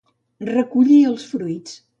[0.49, 1.81] Recollir els fruits.